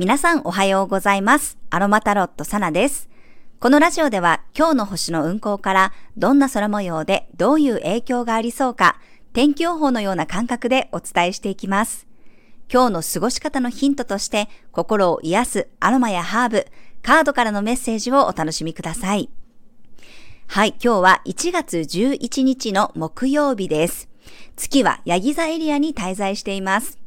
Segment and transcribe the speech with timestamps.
[0.00, 1.58] 皆さんおはようございます。
[1.68, 3.10] アロマタロットサナです。
[3.58, 8.98] このラジオでは今日の星の運行からどんな空模様でどういう影響がありそうか
[9.34, 12.06] 天気予報のような感覚でお伝えしていきます。
[12.72, 16.66] 今日の過ごし方のヒントとして心を癒すアロマやハーブ、
[17.02, 19.28] カードからのメッセージをお楽しみください。
[20.46, 24.08] はい、今日は1月11日の木曜日です。
[24.56, 26.99] 月はヤギ座エリアに滞在しています。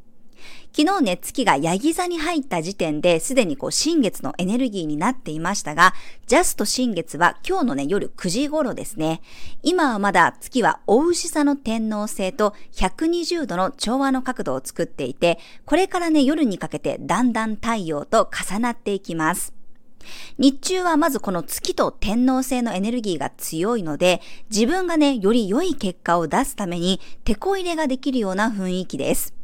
[0.76, 5.94] 昨日ね、月がヤギ座に入った時点ですでにこう新月のエネルギーになっていましたが、
[6.26, 9.22] ジャスト新月は今日のね、夜9時頃ですね。
[9.62, 19.54] 今はまだ月は大牛座の天皇星と120度の調和の角度を作っていて、これからね、夜にかけてだんだん太陽と重なっていきます。
[20.40, 29.36] 日中はまずこの月と天皇星のエネルギーが強いので、自分がね、より良い結果を出すために、手こ入れができるような雰囲気です。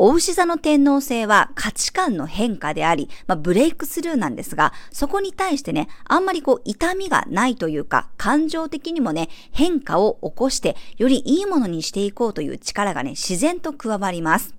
[0.00, 14.54] お牛座の天皇星は価値観の変化であり、まあ、ブレイクスルーなんですが、そこに対してね、あんまりこう痛みがないというか、感情的にもね、変化を起こして、よりいいものにしていこうという力がね、自然と加わります。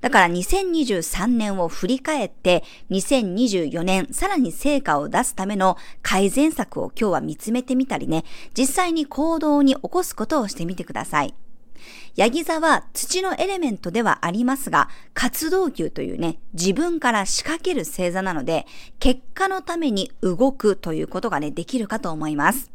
[0.00, 8.24] だから2023年を振り返って、2024年さらに成果を出すための改善策を今日は見つめてみたりね、
[8.58, 11.34] 実際に行動に起こすことをしてみてください。
[12.16, 18.66] ヤギ座は土のエレメントではありますが、活動球というね、自分から仕掛ける星座なので、
[18.98, 22.70] 結果のために動くということがね、できるかと思います。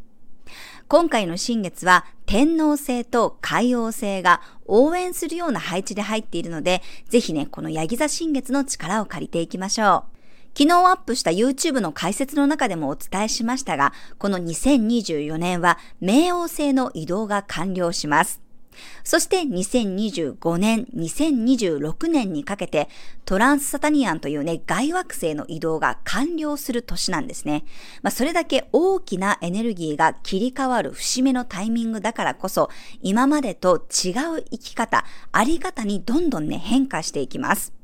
[0.88, 10.18] 今回の新月は天皇星と海王星が応援するような配置で入っているので、ぜひね、このヤギ座新月の力を借りていきましょう。
[10.58, 18.47] 昨日アップした YouTube の解説の中でもお伝えしましたが、この2024年は冥王星の移動が完了します。
[19.04, 22.90] そして2025年、2026年にかけて
[23.26, 27.66] トランスサタニアンというね、外惑星の移動が完了する年なんですね。
[28.02, 32.70] まあ、それだけ大きなエネルギーが切り替わる節目のタイミングだからこそ、
[33.02, 37.77] 今までと違う生き方、あり方にどんどんね、変化していきます。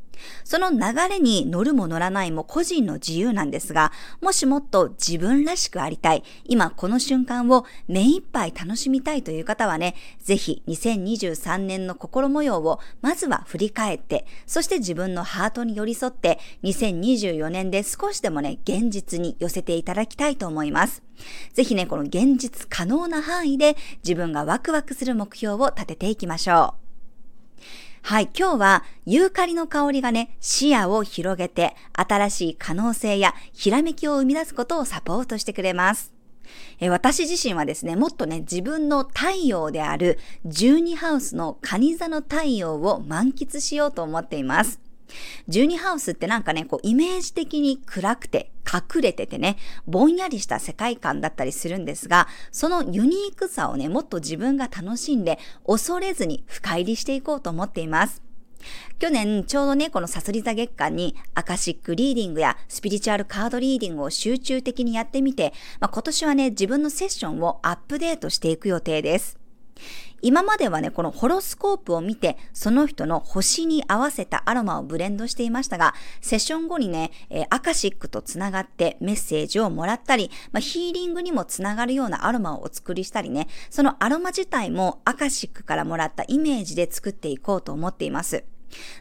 [0.44, 0.80] その流
[1.10, 3.92] れに乗るも乗らないも個人の自由なんですが、
[4.22, 21.04] もしもっと自分らしくありたい、今この瞬間を目いっぱい楽しみたいという方はね、ぜひ2023年の心模様をまずは振り返って、そして自分のハートに寄り添って、2024年で少しでもね、現実に寄せていただきたいと思います。
[21.54, 26.83] ぜひね、この現実可能な範囲で自分がワクワクする目標を立てていきましょう。
[28.06, 36.12] はい、今日はユーカリの香りがね、視野を広げて、新しい可能性やひらめきを生み出すことをサポートしてくれます。
[36.82, 44.83] え私自身はですね、もっとね、自分の太陽である12ハウスのカニ座の太陽を満喫しようと思っています。
[45.50, 58.22] 12ハウスってなんかね、こうイメージ的に暗くて隠れててね、ぼんやりした世界観だったりするんですが、そのユニークさをね、もっと自分が楽しんで恐れずに深入りしていこうと思っています。
[59.00, 69.38] 去年、ちょうどね、このサソリ座月間にアカシックリーディングやスピリチュアルカードリーディングを集中的にやってみて、まあ、今年はね、自分のセッションをアップデートしていく予定です。
[70.24, 88.46] 今まではね、このホロスコープを見て、その人の星に合わせたアロマをブレンドしていましたが、セッション後にね、えー、アカシックとつながってメッセージをもらったり、まあ、ヒーリングにもつながるようなアロマをお作りしたりね、そのアロマ自体もアカシックからもらったイメージで作っていこうと思っています。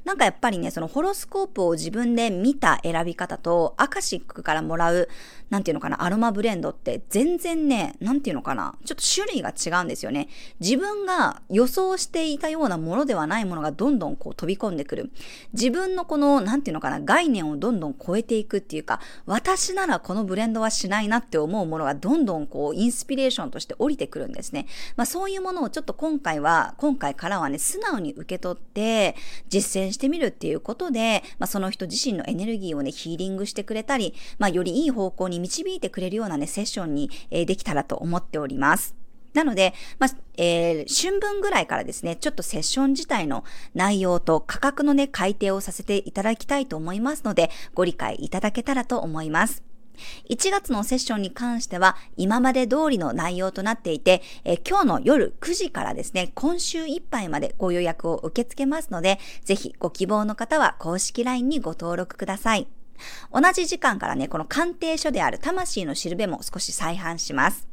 [0.05, 5.09] なんかやっぱりね、そのホロスコープを自分で見た選び方と、アカシックからもらう、
[5.50, 10.28] なんていうのかな、アロマブレンドって全然ね、なんていうのかな、ちょっと種類が違うんですよね。
[10.61, 15.11] 自分が予想していたようなものではないものがどんどんこう飛び込んでくる。
[15.53, 24.66] 自分のこの、なんていうのかな、概念をどんどん超えていくっていうか、私ならこのブレンドはしないなって思うものがどんどんこう、インスピレーションとして降りてくるんですね。
[24.97, 29.16] まあそういうものをちょっと今回は、今回からはね、素直に受け取って、
[29.49, 38.94] 実実践してみるっていうことで、まあ、その人自身のエネルギーをね、ヒーリングしてくれたり、まあ、よりいい方向に導いてくれるようなね、セッションに、えー、できたらと思っております。
[39.35, 43.44] なので、まあ、えー、春分ぐらいからですね、ちょっとセッション自体の
[43.75, 49.72] 内容と価格のね、改定をさせていただきたいと思いますので、ご理解いただけたらと思います。
[50.31, 62.67] 1月のセッションに関しては今まで通りの内容となっていて、え今日の夜9時からですね、今週いっぱいまでご予約を受け付けますので、ぜひご希望の方は公式 LINE にご登録ください。
[63.33, 67.69] 同じ時間からね、この鑑定書である魂のしるべも少し再販します。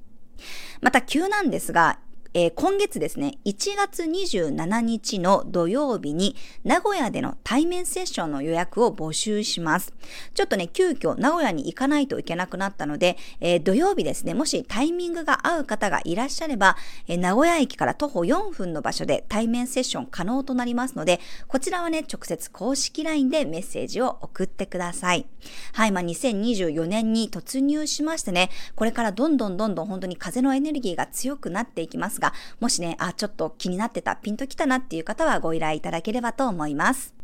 [0.82, 2.00] また急なんですが、
[2.36, 9.94] えー、今月ですね、1月27日の土曜日に名古屋での対面セッションの予約を募集します。
[10.36, 16.78] ちょっとね、急遽名古屋に行かないといけなくなったので、えー、土曜日ですね、もしタイミングが合う方がいらっしゃれば、
[17.08, 25.26] えー、名古屋駅から徒歩4分の場所で対面セッション可能となりますので、こちらはね、直接公式 LINE でメッセージを送ってください。
[25.74, 37.16] はい、まあ、2024年に突入しましてね、これからどんどんどんどん本当に風のエネルギーが強くなっていきますますが、もしね、あ、ちょっと気になってた、ピンときたなっていう方はご依頼いただければと思います。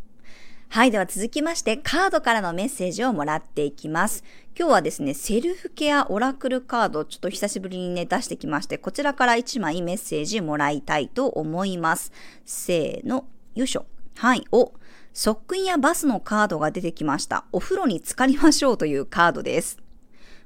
[0.69, 0.91] はい。
[0.91, 4.23] では続きまして、カードからのメッセージをもらっていきます。
[4.57, 12.11] 今日はですね、セルフケアオラクルカード、ちょっと久しぶりにね、出してきまして、こちらから1枚メッセージもらいたいと思います。
[12.45, 13.85] せーの、よいしょ。
[14.15, 14.45] はい。
[14.51, 14.73] お、
[15.13, 17.45] 側近やバスのカードが出てきました。
[17.51, 19.84] お風呂に浸かりましょうというカードです。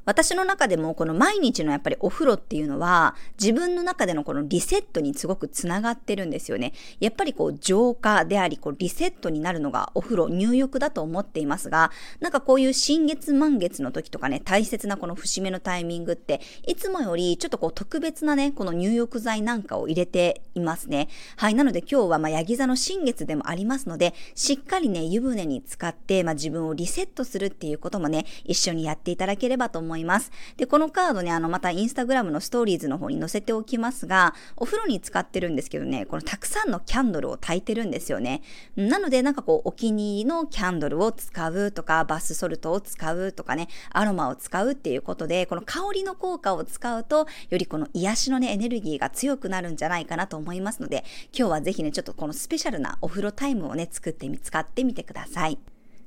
[0.10, 6.74] 私の中でもこの毎日のやっぱりお風呂っていうのは自分の中でのこのリセットにすごくつながってるんですよね。
[7.00, 11.92] やっぱりこう浄化でありこうリセットになるのがお風呂入浴だと思っていますが
[12.22, 21.08] なんかこういう新月満月の時とかね大切なこの節目のタイミングっていつもよりちょっとこう特別なねこの入浴剤なんかを入れていますね。
[21.36, 21.54] はい。
[21.54, 29.99] なので今日はまあヤギ座の新月でもありますのでしっかりね湯船に浸かってまあ自分をリセットするっていうこともね一緒にやっていただければと思います。
[30.00, 30.32] います。
[30.58, 38.42] で、このカードね、あの、またインスタグラムのストーリーズの方に載せておきますが、お風呂に使ってるんですけどね、このたくさんのキャンドルを焚いてるんですよね。
[38.76, 51.04] なので、なんかこう、お気に入りのキャンドルを使うとか、バスソルトを使うとかね、アロマを使うっていうことで、この香りの効果を使うと、よりこの癒しのね、エネルギーが強くなるんじゃないかなと思いますので、
[51.38, 55.58] 今日はぜひね、ちょっとこのスペシャルなお風呂タイムをね、作ってみ、使ってみてください。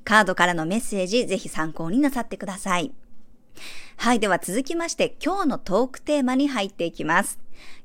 [0.05, 2.93] カードからのメッセージ、ぜひ参考になさってください。
[3.97, 4.21] はい。
[4.21, 7.39] では続きまして、今日のトークテーマに入っていきます。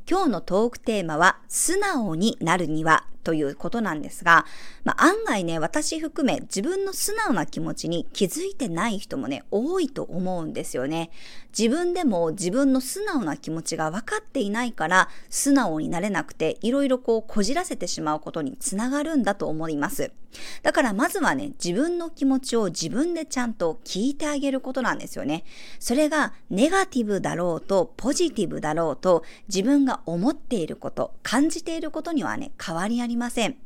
[0.09, 4.45] 今日のトークテーマは、素直になるにはということなんですが、
[4.85, 11.09] まあ、案外ね、私含め自分の素直な気持ちに気づいてない人もね、多いと思うんですよね。
[11.57, 20.13] 自分でも自分の素直な気持ちが分かっていないから、素直になれなくて、いろいろこうこじらせてしまうことにつながるんだと思います。
[20.62, 25.44] だからまずはね、自分の気持ちを自分でちゃんと聞いてあげることなんですよね。
[25.79, 33.57] それがネガティブだろうとポジティブだろうと自分が思っていること、感じていることにはね、変わりありません。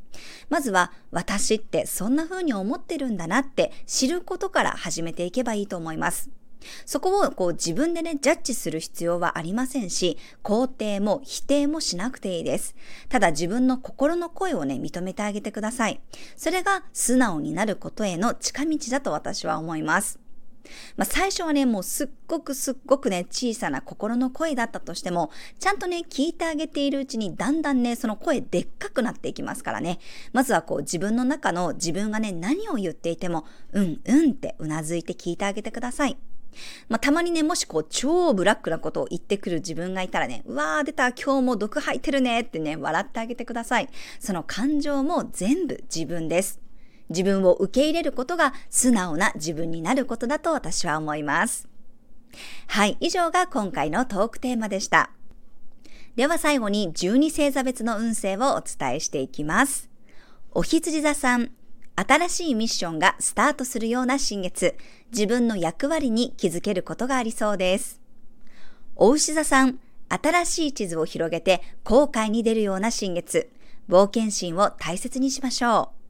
[0.50, 6.30] まずは私ってそんな風に思ってるんだなって知ることから始めていけばいいと思います。
[6.86, 12.76] そこをこう自分でね、ジャッジする必要はありませんし、肯定も否定もしなくていいです。
[13.10, 16.00] ただ自分の心の声をね、認めてあげてください。
[16.38, 20.20] それが素直になることへの近道だと私は思います。
[20.98, 30.00] まあ、最初はね、もうすっごくすっごくね、小さな心の声だったとしても、ちゃんとね、聞いてあげているうちに、だんだんね、その声でっかくなっていきますからね。
[30.34, 36.18] まずはこう、自分の中の自分がね、何を言っていても、うんうんってうなずいて聞いてあげてください。
[36.90, 43.90] まあ、たまにね、もしこう、超ブラックなことを言ってくる自分がいたらね、うわー出た、今日も毒吐いてるねってね、笑ってあげてください。
[44.20, 46.71] その感情も全部自分です。
[47.12, 51.70] 自分を受け入れることが素直な自分になることだと私は思います。
[52.68, 55.12] はい、以上が今回のトークテーマでした。
[56.16, 59.90] では最後に12星座別の運勢をお伝えしていきます。
[60.52, 61.52] お羊座さん、
[61.96, 64.76] 新しいミッションがスタートするような新月、
[65.12, 68.02] 自分の役割に気づけることがありそうです。
[68.96, 73.50] お牛座さん、新しい地図を広げて後悔に出るような新月、
[73.88, 76.01] 冒険心を大切にしましょう。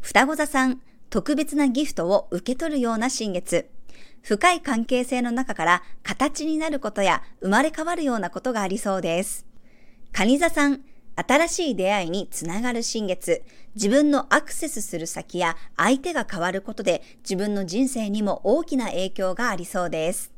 [0.00, 0.80] 双子座さん、
[1.10, 3.68] 特別なギフトを受け取るような新月。
[4.22, 9.46] 深い関係性の中から形になることや生まれ変わるようなことがありそうです。
[10.12, 10.82] 蟹座さん、
[11.16, 13.42] 新しい出会いにつながる新月。
[13.74, 20.32] 自分のアクセスする先や相手が変わることで自分の人生にも大きな影響がありそうです。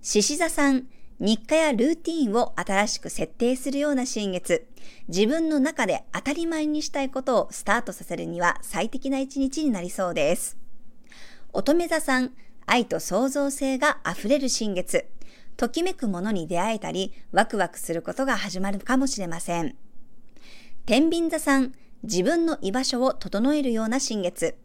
[0.00, 0.86] 獅子座さん、
[1.24, 4.66] 日課やルーティンを新しく設定するような新月。
[5.06, 10.58] 自分の中で当たり前にしたいことをスタートさせるには最適な一日になりそうです。
[11.52, 12.32] 乙女座さん、
[12.66, 15.06] 愛と創造性が溢れる新月。
[15.56, 19.76] ときめくものに出会えたり、ワクワクすることが始まるかもしれません。
[20.86, 21.70] 天秤座さん、
[22.02, 24.56] 自分の居場所を整えるような新月。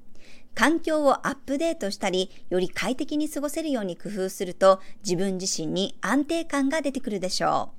[0.58, 7.70] 環境をアップデートしたり、より快適に過ごせるように工夫すると、自分自身に安定感が出てくるでしょ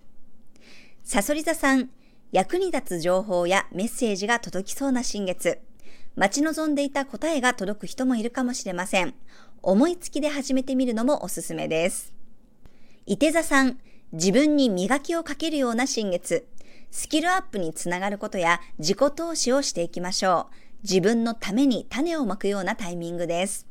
[0.55, 0.61] う。
[1.03, 1.91] サソリ座さん、
[2.31, 5.59] 役に立つ情報やメッセージが届きそうな新月。
[6.15, 9.13] 待ち望んでいた答えが届く人もいるかもしれません。
[9.61, 12.15] 思いつきで始めてみるのもおすすめです。
[13.07, 13.81] 伊手座さん、
[14.13, 16.47] 自分に磨きをかけるような新月。
[16.93, 20.68] スキルアップにつながることや自己投資をしていきましょう。
[20.83, 23.67] 自分のために種をまくようなタイミングです。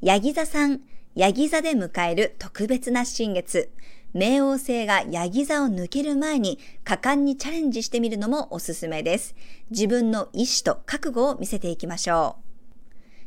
[0.00, 0.80] ヤギ座さん、
[1.14, 3.70] ヤギ座で迎える特別な新月。
[4.14, 9.34] 冥王星がヤギ座を抜ける前に果敢にチャレンジしてみるのもおすすめです。
[9.70, 12.44] 自分の意志と覚悟を見せていきましょう。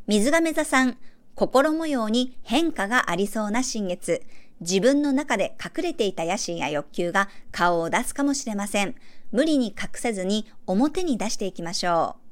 [0.07, 0.97] 水亀座さん、
[1.35, 4.23] 心模様に変化がありそうな新月。
[4.61, 8.95] 自分の中で隠れていた野心や欲求が顔を出すかもしれません。
[9.31, 12.26] 無理に隠せずに表に出していきましょう。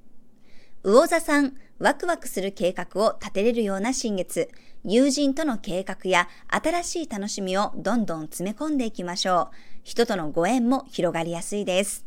[0.85, 4.51] 魚座さん、ワクワクする計画を立てれるような新月。
[4.83, 9.55] 友人との計画や新しい楽しみをどんどん詰め込んでいきましょう。
[9.81, 12.05] 人とのご縁も広がりやすいです。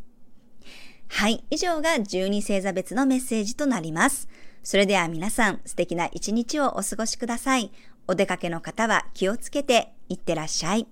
[1.08, 4.28] はい、以上が12星座別のメッセージとなります。
[4.62, 7.72] それでは皆さん素敵な一日をお過ごしください。
[8.06, 10.86] お出かけの方は気をつけていってらっしゃい。